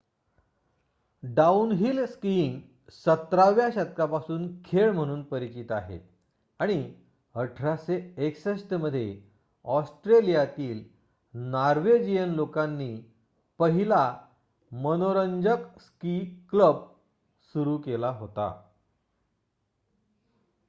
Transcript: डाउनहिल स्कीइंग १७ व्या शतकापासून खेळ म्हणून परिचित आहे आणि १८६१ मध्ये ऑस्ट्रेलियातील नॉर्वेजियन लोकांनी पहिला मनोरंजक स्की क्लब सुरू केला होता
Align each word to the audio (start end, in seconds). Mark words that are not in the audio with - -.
डाउनहिल 1.23 2.05
स्कीइंग 2.05 2.59
१७ 3.07 3.53
व्या 3.53 3.69
शतकापासून 3.75 4.47
खेळ 4.65 4.91
म्हणून 4.91 5.23
परिचित 5.23 5.71
आहे 5.71 5.99
आणि 6.59 6.93
१८६१ 7.35 8.73
मध्ये 8.73 9.21
ऑस्ट्रेलियातील 9.65 10.83
नॉर्वेजियन 11.33 12.29
लोकांनी 12.29 12.95
पहिला 13.59 14.17
मनोरंजक 14.71 15.79
स्की 15.79 16.19
क्लब 16.49 16.83
सुरू 17.53 17.77
केला 17.77 18.09
होता 18.09 18.61